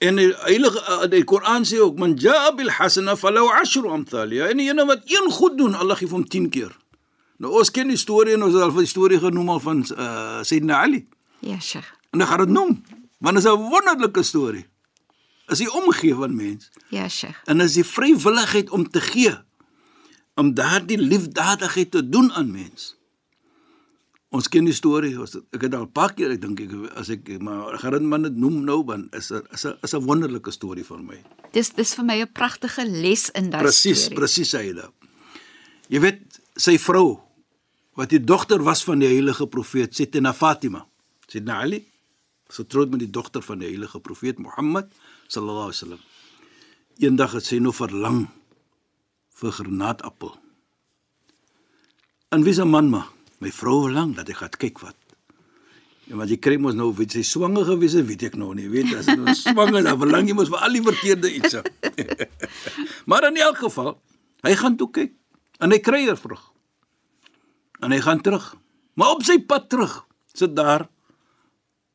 En 0.00 0.16
die 0.16 0.30
heilige 0.46 0.80
eh, 0.80 1.08
die 1.12 1.24
Koran 1.28 1.66
sê 1.68 1.80
ook 1.84 1.98
man 2.00 2.14
jaa 2.16 2.54
bil 2.56 2.70
hasana 2.72 3.16
falau 3.20 3.50
ashru 3.52 3.90
amthalia. 3.92 4.48
En 4.48 4.62
ene 4.64 4.86
wat 4.88 5.02
een 5.04 5.28
goed 5.36 5.58
doen, 5.58 5.74
Allah 5.76 5.96
gee 5.96 6.08
hom 6.08 6.24
10 6.24 6.48
keer. 6.50 6.72
Nou 7.40 7.52
ons 7.60 7.70
ken 7.70 7.88
die 7.92 8.00
storie 8.00 8.34
en 8.36 8.46
ons 8.46 8.56
het 8.56 8.62
al 8.64 8.72
van 8.72 8.86
die 8.86 8.90
storie 8.90 9.18
genoem 9.20 9.48
al 9.48 9.60
van 9.60 9.82
uh, 9.92 10.40
Sayyidina 10.44 10.80
Ali. 10.84 11.02
Ja, 11.44 11.58
Sheikh. 11.60 11.88
En 12.12 12.24
ek 12.24 12.28
gaan 12.32 12.42
dit 12.44 12.52
noem, 12.52 12.72
want 13.18 13.36
dit 13.36 13.44
is 13.44 13.50
'n 13.50 13.68
wonderlike 13.72 14.22
storie. 14.22 14.66
Is 15.48 15.58
die 15.58 15.72
omgee 15.72 16.14
van 16.14 16.36
mens. 16.36 16.70
Ja, 16.88 17.08
Sheikh. 17.08 17.40
En 17.44 17.60
is 17.60 17.72
die 17.72 17.84
vrywilligheid 17.84 18.70
om 18.70 18.88
te 18.90 19.00
gee 19.00 19.36
om 20.34 20.54
daardie 20.54 20.98
liefdadigheid 20.98 21.90
te 21.90 22.08
doen 22.08 22.32
aan 22.32 22.50
mens. 22.50 22.96
Ons 24.30 24.46
ken 24.46 24.66
die 24.68 24.74
storie. 24.74 25.16
Ek 25.50 25.64
het 25.66 25.74
al 25.74 25.86
'n 25.88 25.92
paar 25.92 26.14
keer, 26.14 26.30
ek 26.30 26.40
dink 26.40 26.60
ek 26.60 26.70
as 26.94 27.10
ek 27.10 27.40
maar 27.42 27.78
gerad 27.78 28.02
man 28.02 28.22
dit 28.22 28.36
noem 28.36 28.64
nou 28.64 28.84
want 28.84 29.14
is 29.14 29.32
'n 29.32 29.42
is 29.52 29.66
'n 29.66 29.74
is 29.82 29.94
'n 29.94 30.06
wonderlike 30.06 30.50
storie 30.52 30.84
vir 30.84 31.02
my. 31.02 31.18
Dis 31.52 31.70
dis 31.70 31.94
vir 31.94 32.04
my 32.04 32.20
'n 32.22 32.32
pragtige 32.32 32.84
les 32.86 33.30
in 33.30 33.50
daai 33.50 33.72
storie. 33.72 33.94
Presies, 33.94 34.08
presies 34.08 34.52
hy 34.52 34.72
dit. 34.72 34.90
Jy 35.88 36.00
weet 36.00 36.40
sy 36.56 36.78
vrou 36.78 37.20
wat 37.96 38.10
die 38.10 38.24
dogter 38.24 38.62
was 38.62 38.84
van 38.84 39.00
die 39.00 39.08
heilige 39.08 39.46
profeet 39.46 39.94
Sitina 39.94 40.32
Fatima. 40.32 40.86
Sidna 41.26 41.60
Ali 41.60 41.84
so 42.48 42.64
troud 42.64 42.90
met 42.90 43.00
die 43.00 43.10
dogter 43.10 43.42
van 43.42 43.58
die 43.58 43.68
heilige 43.68 44.00
profeet 44.00 44.38
Mohammed 44.38 44.86
sallallahu 45.26 45.70
alaihi 45.70 45.78
wasallam. 45.78 46.02
Eendag 46.98 47.32
het 47.32 47.44
sy 47.44 47.58
nou 47.58 47.72
verlang 47.72 48.28
vir 49.40 49.52
granaatappel. 49.52 50.34
En 52.30 52.42
wie 52.42 52.54
se 52.54 52.64
man 52.64 52.90
maar 52.90 53.08
my 53.40 53.50
vrou 53.54 53.84
verlang 53.86 54.12
dat 54.16 54.28
ek 54.28 54.42
gaan 54.42 54.58
kyk 54.60 54.82
wat. 54.84 54.96
Ja, 56.10 56.18
maar 56.18 56.26
jy 56.26 56.40
kry 56.42 56.56
mos 56.58 56.74
nou 56.74 56.90
weet 56.96 57.14
sy 57.14 57.22
swanger 57.22 57.64
gewees 57.68 57.94
het, 57.94 58.06
weet 58.08 58.24
ek 58.30 58.36
nou 58.38 58.50
nie, 58.58 58.66
weet 58.68 58.90
as 58.98 59.08
nou 59.14 59.30
swanger 59.38 59.84
dan 59.86 59.98
verlang 60.00 60.28
jy 60.28 60.34
mos 60.36 60.50
vir 60.50 60.64
al 60.66 60.74
die 60.74 60.82
verkeerde 60.84 61.30
iets. 61.30 61.60
maar 63.10 63.28
in 63.30 63.38
elk 63.40 63.60
geval, 63.62 63.94
hy 64.42 64.54
gaan 64.58 64.76
toe 64.80 64.90
kyk 64.90 65.14
en 65.62 65.70
hy 65.70 65.78
kry 65.78 66.02
'n 66.10 66.18
vrug. 66.18 66.42
En 67.80 67.94
hy 67.94 68.00
gaan 68.04 68.20
terug. 68.20 68.56
Maar 68.98 69.16
op 69.16 69.22
sy 69.24 69.38
pad 69.38 69.70
terug 69.70 70.02
sit 70.34 70.56
daar 70.56 70.88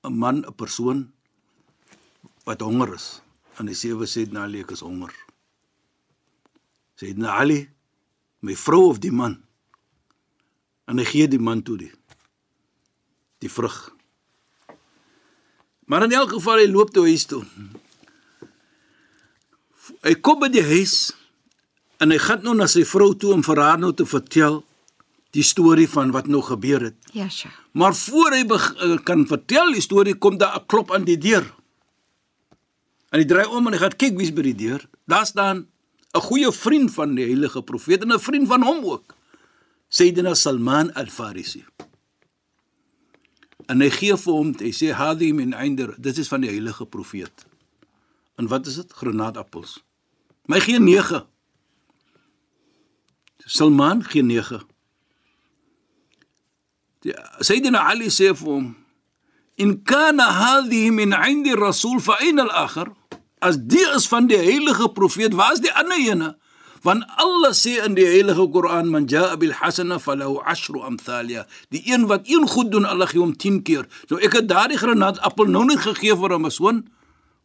'n 0.04 0.16
man, 0.16 0.46
'n 0.48 0.56
persoon 0.56 1.12
wat 2.46 2.62
honger 2.62 2.94
is. 2.94 3.22
En 3.60 3.68
hy 3.68 3.74
sê 3.74 3.94
we 3.94 4.06
sê 4.06 4.26
na 4.32 4.44
Ali 4.44 4.62
ek 4.62 4.72
is 4.72 4.82
honger. 4.82 5.14
Sê 6.96 7.14
na 7.18 7.38
Ali, 7.38 7.70
my 8.40 8.56
vrou 8.56 8.90
of 8.90 9.00
die 9.00 9.12
man 9.12 9.45
en 10.88 11.02
hy 11.02 11.06
gee 11.06 11.28
die 11.28 11.42
man 11.42 11.64
toe 11.66 11.78
die 11.78 11.92
die 13.44 13.52
vrug. 13.52 13.92
Maar 15.86 16.08
in 16.08 16.16
elk 16.18 16.32
geval 16.34 16.64
hy 16.64 16.70
loop 16.72 16.94
toe 16.94 17.04
huis 17.06 17.26
toe. 17.30 17.44
Hy 20.02 20.16
kom 20.24 20.40
by 20.42 20.50
die 20.50 20.64
huis 20.66 21.12
en 22.02 22.14
hy 22.14 22.18
gaan 22.22 22.42
nou 22.46 22.56
na 22.58 22.68
sy 22.72 22.86
vrou 22.88 23.12
toe 23.14 23.36
om 23.36 23.44
vir 23.46 23.62
haar 23.62 23.78
nou 23.82 23.92
te 23.94 24.08
vertel 24.08 24.64
die 25.36 25.44
storie 25.44 25.88
van 25.92 26.14
wat 26.16 26.30
nou 26.32 26.42
gebeur 26.46 26.88
het. 26.90 26.98
Ja, 27.14 27.28
sja. 27.30 27.52
Maar 27.76 27.96
voor 27.96 28.38
hy 28.38 28.44
eh, 28.48 28.96
kan 29.04 29.26
vertel 29.28 29.76
die 29.76 29.84
storie 29.84 30.16
kom 30.16 30.38
daar 30.38 30.56
'n 30.60 30.66
klop 30.66 30.92
aan 30.92 31.06
die 31.06 31.18
deur. 31.18 31.44
En 33.12 33.20
hy 33.20 33.26
draai 33.26 33.46
om 33.46 33.68
en 33.68 33.74
hy 33.74 33.80
gaan 33.80 33.98
kyk 33.98 34.18
wie's 34.18 34.34
by 34.34 34.42
die 34.42 34.56
deur. 34.56 34.82
Daar 35.06 35.26
staan 35.26 35.68
'n 36.16 36.22
goeie 36.22 36.52
vriend 36.52 36.94
van 36.94 37.16
die 37.16 37.26
heilige 37.26 37.62
profeet 37.62 38.02
en 38.02 38.14
'n 38.14 38.20
vriend 38.20 38.48
van 38.48 38.64
hom 38.64 38.86
ook. 38.86 39.15
Sayyidina 39.90 40.36
Salman 40.36 40.92
al-Farisi. 40.94 41.64
En 43.70 43.82
hy 43.82 43.90
gee 43.90 44.16
vir 44.18 44.34
hom, 44.34 44.54
hy 44.62 44.72
sê 44.76 44.92
hadi 44.94 45.32
min 45.34 45.56
inder, 45.58 45.96
dit 45.98 46.18
is 46.22 46.30
van 46.30 46.44
die 46.46 46.52
heilige 46.52 46.86
profeet. 46.86 47.46
En 48.38 48.50
wat 48.52 48.68
is 48.68 48.82
dit? 48.82 48.94
Granaatappels. 48.94 49.80
My 50.52 50.60
gee 50.62 50.80
9. 50.80 51.24
Salman 53.46 54.04
gee 54.04 54.24
9. 54.24 54.62
Die 57.06 57.14
Sayyidina 57.40 57.86
Ali 57.90 58.10
sê 58.10 58.34
vir 58.34 58.50
hom, 58.50 58.76
"In 59.56 59.84
kana 59.84 60.26
hadhihi 60.26 60.92
min 60.92 61.14
'indi 61.14 61.54
rasul 61.54 62.00
fa 62.00 62.18
aina 62.20 62.44
al-akhar?" 62.44 62.94
As 63.40 63.58
die 63.60 63.86
is 63.96 64.08
van 64.08 64.28
die 64.28 64.38
heilige 64.38 64.90
profeet, 64.90 65.34
waar 65.34 65.54
is 65.54 65.60
die 65.60 65.74
ander 65.74 65.98
ene? 65.98 66.38
Want 66.86 67.02
Allah 67.18 67.50
sê 67.58 67.80
in 67.82 67.96
die 67.98 68.06
heilige 68.06 68.46
Koran, 68.54 68.90
"Man 68.94 69.08
jaa 69.10 69.36
bil 69.36 69.54
hasana 69.54 69.98
falahu 70.00 70.38
ashru 70.46 70.82
amthalia." 70.86 71.48
Die 71.70 71.82
een 71.86 72.06
wat 72.06 72.30
een 72.30 72.48
goed 72.48 72.72
doen, 72.72 72.86
Allah 72.86 73.08
gee 73.08 73.20
hom 73.20 73.36
10 73.38 73.64
keer. 73.64 73.88
So 74.08 74.18
ek 74.18 74.34
het 74.34 74.48
daardie 74.48 74.78
granaatappel 74.78 75.46
nou 75.46 75.66
net 75.66 75.80
gegee 75.80 76.16
vir 76.16 76.38
'n 76.38 76.52
soon. 76.52 76.88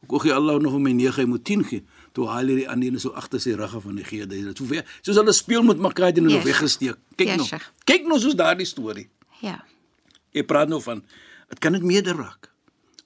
Ek 0.02 0.20
gee 0.20 0.32
Allah 0.32 0.60
nog 0.60 0.72
vir 0.72 0.80
my 0.80 0.92
9, 0.92 1.16
hy 1.16 1.24
moet 1.24 1.44
10 1.44 1.64
gee. 1.64 1.82
Toe 2.12 2.26
haal 2.26 2.46
hy 2.46 2.54
die 2.54 2.68
ander 2.68 3.00
so 3.00 3.10
agter 3.10 3.40
sy 3.40 3.52
rugge 3.52 3.80
van 3.80 3.94
die 3.94 4.04
gee. 4.04 4.26
Dit 4.26 4.58
so 4.58 4.64
soos 5.02 5.16
hulle 5.16 5.32
speel 5.32 5.62
met 5.62 5.78
mekaar 5.78 6.12
en 6.12 6.24
hulle 6.24 6.36
yes. 6.36 6.44
weggesteek. 6.44 6.96
Kyk 7.16 7.26
yes, 7.26 7.50
nou. 7.50 7.60
Kyk 7.84 8.06
nou 8.06 8.18
soos 8.18 8.34
daardie 8.34 8.66
storie. 8.66 9.08
Ja. 9.40 9.64
Ek 10.34 10.46
praat 10.46 10.68
nou 10.68 10.82
van 10.82 11.02
dit 11.48 11.58
kan 11.58 11.72
dit 11.72 11.82
meerder 11.82 12.16
raak. 12.16 12.49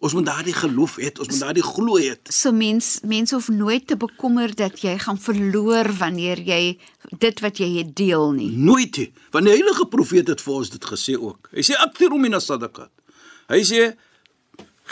Ons 0.04 0.12
moet 0.12 0.26
daardie 0.26 0.52
geloof 0.52 0.99
hê, 1.00 1.08
ons 1.16 1.30
moet 1.30 1.40
daardie 1.40 1.64
glo 1.64 1.96
hê. 1.96 2.12
So 2.28 2.52
mens 2.52 2.99
mense 3.08 3.32
hoef 3.32 3.49
nooit 3.49 3.87
te 3.88 3.96
bekommer 3.96 4.52
dat 4.52 4.82
jy 4.84 4.99
gaan 5.00 5.16
verloor 5.20 5.88
wanneer 5.96 6.42
jy 6.44 6.76
dit 7.23 7.40
wat 7.40 7.61
jy 7.62 7.70
het 7.78 7.94
deel 7.96 8.34
nie. 8.37 8.50
Nooit 8.52 8.99
nie. 9.00 9.08
Want 9.32 9.49
die 9.49 9.54
heilige 9.54 9.87
profeet 9.88 10.28
het 10.28 10.44
vir 10.44 10.58
ons 10.58 10.73
dit 10.75 10.90
gesê 10.92 11.16
ook. 11.16 11.49
Hy 11.56 11.64
sê 11.64 11.78
aktiru 11.80 12.20
min 12.20 12.37
as-sadaqat. 12.37 12.92
Hy 13.49 13.62
sê 13.64 13.87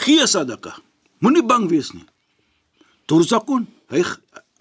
gee 0.01 0.25
sadaqa. 0.27 0.73
Moenie 1.21 1.45
bang 1.45 1.69
wees 1.69 1.93
nie. 1.93 2.05
Turzakun. 3.05 3.67
Hy 3.93 4.01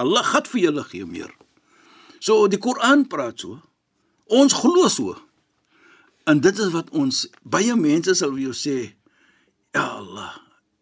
Allah 0.03 0.25
gaan 0.27 0.49
vir 0.53 0.67
julle 0.67 0.85
gee 0.91 1.09
meer. 1.09 1.33
So 2.21 2.45
die 2.51 2.61
Koran 2.61 3.07
praat 3.09 3.41
so. 3.41 3.57
Ons 4.29 4.55
glo 4.61 4.89
so. 4.93 5.17
En 6.29 6.41
dit 6.41 6.59
is 6.59 6.71
wat 6.77 6.93
ons 6.95 7.25
baie 7.43 7.75
mense 7.77 8.15
sal 8.15 8.37
vir 8.37 8.51
jou 8.51 8.55
sê, 8.55 8.77
ja 9.75 9.89
Allah, 9.99 10.37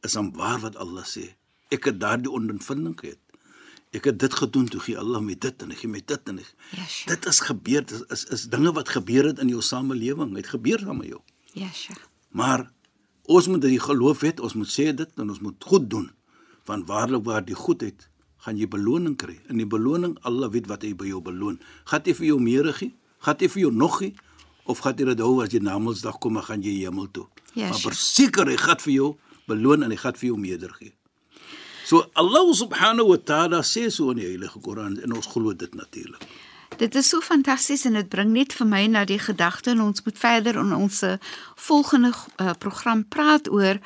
is 0.06 0.16
hom 0.18 0.30
waar 0.36 0.60
wat 0.64 0.76
Allah 0.76 1.04
sê. 1.06 1.34
Ek 1.70 1.86
het 1.90 2.00
daardie 2.00 2.30
ondervinding 2.30 2.96
gehad. 2.98 3.20
Ek 3.94 4.06
het 4.06 4.18
dit 4.22 4.34
gedoen 4.34 4.68
toe 4.70 4.80
gee 4.80 4.98
Allah 4.98 5.22
my 5.22 5.34
dit 5.34 5.62
en 5.62 5.72
hy 5.72 5.78
gee 5.78 5.90
my 5.90 6.02
dit 6.06 6.30
en 6.30 6.38
ek. 6.38 6.50
Ja, 6.70 6.82
yes, 6.82 6.98
dit 7.10 7.26
is 7.32 7.40
gebeur 7.46 7.86
dit 7.86 7.96
is, 7.96 8.04
is 8.16 8.24
is 8.36 8.44
dinge 8.52 8.72
wat 8.76 8.92
gebeur 8.94 9.30
het 9.30 9.42
in 9.42 9.50
jou 9.50 9.62
samelewing. 9.62 10.34
Dit 10.38 10.52
gebeur 10.52 10.82
saam 10.82 11.02
met 11.02 11.10
jou. 11.10 11.20
Ja, 11.52 11.66
yes, 11.66 11.82
Sheikh. 11.86 12.06
Maar 12.30 12.68
ons 13.30 13.50
moet 13.50 13.62
die 13.66 13.80
geloof 13.82 14.22
hê, 14.26 14.32
ons 14.38 14.54
moet 14.54 14.70
sê 14.70 14.90
dit 14.94 15.18
en 15.18 15.34
ons 15.34 15.42
moet 15.42 15.68
goed 15.72 15.90
doen. 15.90 16.08
Want 16.70 16.86
waarlik 16.86 17.26
waar 17.26 17.44
die 17.44 17.58
goedheid 17.58 18.06
gaan 18.40 18.56
jy 18.56 18.68
beloning 18.70 19.18
kry. 19.18 19.36
In 19.50 19.58
die 19.60 19.68
beloning 19.68 20.16
Allah 20.22 20.50
weet 20.50 20.70
wat 20.70 20.86
hy 20.86 20.94
by 20.96 21.10
jou 21.10 21.20
beloon. 21.20 21.58
Gaan 21.90 22.06
hy 22.06 22.14
vir 22.14 22.30
jou 22.30 22.40
meer 22.40 22.70
gee? 22.78 22.94
Gaan 23.26 23.42
hy 23.42 23.50
vir 23.52 23.66
jou 23.66 23.72
nog 23.74 23.98
gee? 24.00 24.14
of 24.70 24.78
gaan 24.84 24.96
jy 24.98 25.08
dit 25.10 25.22
hou 25.24 25.40
as 25.42 25.52
jy 25.52 25.60
na 25.64 25.78
Mondsdag 25.82 26.18
kom 26.22 26.38
en 26.38 26.46
gaan 26.46 26.62
jy 26.64 26.76
hemel 26.84 27.08
toe? 27.14 27.26
Ja, 27.54 27.70
maar 27.70 27.82
verseker 27.82 28.50
hy 28.50 28.56
gaan 28.60 28.80
vir 28.84 28.92
jou 28.94 29.08
beloon 29.50 29.84
en 29.84 29.92
hy 29.92 29.98
gaan 30.00 30.18
vir 30.18 30.30
jou 30.32 30.38
meerder 30.40 30.72
gee. 30.78 30.94
So 31.90 32.04
Allah 32.14 32.46
subhanahu 32.54 33.10
wa 33.10 33.18
ta'ala 33.18 33.64
sê 33.66 33.88
so 33.90 34.12
in 34.14 34.22
die 34.22 34.28
Heilige 34.28 34.62
Koran 34.62 35.00
en 35.02 35.16
ons 35.16 35.26
glo 35.26 35.54
dit 35.54 35.74
natuurlik. 35.74 36.22
Dit 36.78 36.94
is 36.94 37.08
so 37.10 37.20
fantasties 37.20 37.82
en 37.88 37.98
dit 37.98 38.08
bring 38.08 38.30
net 38.32 38.54
vir 38.54 38.68
my 38.70 38.84
na 38.86 39.02
die 39.04 39.18
gedagte 39.18 39.74
en 39.74 39.82
ons 39.88 40.04
moet 40.06 40.18
verder 40.18 40.60
in 40.62 40.70
ons 40.76 41.02
volgende 41.66 42.12
uh, 42.14 42.54
program 42.62 43.02
praat 43.08 43.50
oor 43.50 43.82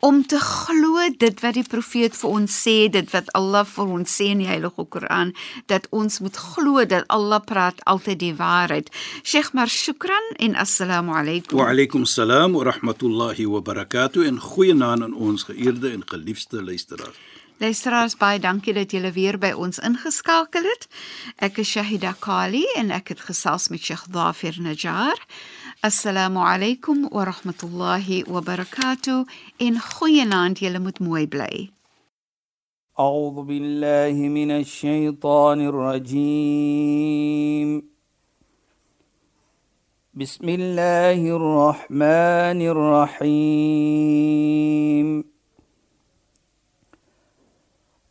om 0.00 0.26
te 0.26 0.38
glo 0.40 1.04
dit 1.18 1.40
wat 1.40 1.54
die 1.56 1.64
profeet 1.64 2.16
vir 2.16 2.30
ons 2.30 2.56
sê, 2.62 2.76
dit 2.92 3.08
wat 3.14 3.30
Allah 3.38 3.64
vir 3.68 3.92
ons 3.98 4.16
sê 4.18 4.28
in 4.34 4.42
die 4.44 4.48
Heilige 4.48 4.84
Koran, 4.84 5.32
dat 5.72 5.88
ons 5.90 6.20
moet 6.20 6.36
glo 6.36 6.84
dat 6.84 7.06
Allah 7.12 7.40
praat 7.44 7.80
altyd 7.84 8.20
die 8.20 8.34
waarheid. 8.36 8.90
Sheikh 9.22 9.52
Mar 9.56 9.72
Shukran 9.72 10.34
en 10.36 10.56
assalamu 10.56 11.16
alaykum. 11.16 11.58
Wa 11.58 11.70
alaykum 11.72 12.04
assalam 12.08 12.58
wa 12.58 12.66
rahmatullahi 12.70 13.48
wa 13.50 13.60
barakatuh 13.60 14.26
en 14.28 14.40
goeienaand 14.40 15.08
aan 15.08 15.14
ons 15.14 15.48
geëerde 15.48 15.90
en 15.92 16.04
geliefde 16.06 16.62
luisteraars. 16.62 17.16
Luisteraars, 17.56 18.18
baie 18.20 18.36
dankie 18.36 18.74
dat 18.76 18.92
julle 18.92 19.14
weer 19.16 19.38
by 19.40 19.54
ons 19.56 19.78
ingeskakel 19.80 20.66
het. 20.68 20.82
Ek 21.40 21.56
is 21.62 21.70
Shahida 21.72 22.12
Kali 22.20 22.66
en 22.76 22.90
ek 22.92 23.14
het 23.14 23.22
gesels 23.30 23.70
met 23.72 23.80
Sheikh 23.80 24.04
Dhafir 24.12 24.58
Najjar. 24.60 25.16
Assalamu 25.82 26.40
alaykum 26.40 27.12
wa 27.12 27.24
rahmatullahi 27.26 28.24
wa 28.26 28.40
barakatuh. 28.40 29.26
In 29.60 29.76
goeienaand, 29.76 30.56
julle 30.56 30.78
moet 30.80 31.00
mooi 31.00 31.26
bly. 31.26 31.70
أعوذ 32.98 33.44
بالله 33.44 34.28
من 34.28 34.50
الشيطان 34.50 35.60
الرجيم 35.68 37.02
بسم 40.14 40.48
الله 40.48 41.20
الرحمن 41.36 42.60
الرحيم 42.72 44.16